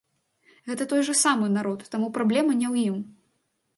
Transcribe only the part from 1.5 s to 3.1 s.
народ, таму праблема не ў ім.